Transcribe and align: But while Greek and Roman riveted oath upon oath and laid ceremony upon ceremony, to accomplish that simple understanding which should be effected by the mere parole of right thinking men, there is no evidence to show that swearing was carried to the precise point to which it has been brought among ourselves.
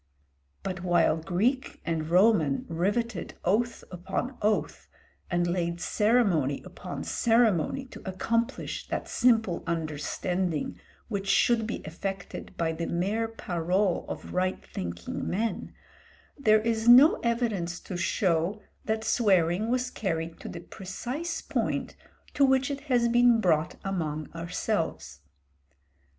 But 0.63 0.81
while 0.83 1.15
Greek 1.17 1.79
and 1.85 2.09
Roman 2.09 2.65
riveted 2.67 3.35
oath 3.45 3.83
upon 3.91 4.35
oath 4.41 4.87
and 5.29 5.45
laid 5.45 5.79
ceremony 5.79 6.63
upon 6.65 7.03
ceremony, 7.03 7.85
to 7.89 8.01
accomplish 8.03 8.87
that 8.87 9.07
simple 9.07 9.63
understanding 9.67 10.79
which 11.07 11.27
should 11.27 11.67
be 11.67 11.83
effected 11.85 12.57
by 12.57 12.71
the 12.71 12.87
mere 12.87 13.27
parole 13.27 14.07
of 14.09 14.33
right 14.33 14.65
thinking 14.65 15.29
men, 15.29 15.71
there 16.35 16.61
is 16.61 16.87
no 16.87 17.19
evidence 17.21 17.79
to 17.81 17.95
show 17.95 18.59
that 18.85 19.03
swearing 19.03 19.69
was 19.69 19.91
carried 19.91 20.39
to 20.39 20.49
the 20.49 20.61
precise 20.61 21.43
point 21.43 21.95
to 22.33 22.43
which 22.43 22.71
it 22.71 22.81
has 22.89 23.07
been 23.07 23.39
brought 23.39 23.75
among 23.83 24.31
ourselves. 24.33 25.19